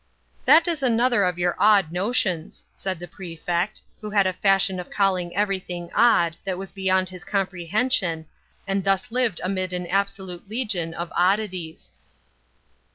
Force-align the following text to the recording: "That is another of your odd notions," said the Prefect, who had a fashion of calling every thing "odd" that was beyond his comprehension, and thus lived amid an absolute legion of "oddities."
"That 0.45 0.67
is 0.67 0.81
another 0.81 1.23
of 1.23 1.37
your 1.37 1.55
odd 1.59 1.91
notions," 1.91 2.65
said 2.75 2.97
the 2.97 3.07
Prefect, 3.07 3.83
who 3.99 4.09
had 4.09 4.25
a 4.25 4.33
fashion 4.33 4.79
of 4.79 4.89
calling 4.89 5.35
every 5.35 5.59
thing 5.59 5.91
"odd" 5.93 6.37
that 6.43 6.57
was 6.57 6.71
beyond 6.71 7.09
his 7.09 7.23
comprehension, 7.23 8.25
and 8.65 8.83
thus 8.83 9.11
lived 9.11 9.39
amid 9.43 9.73
an 9.73 9.85
absolute 9.85 10.49
legion 10.49 10.95
of 10.95 11.13
"oddities." 11.15 11.91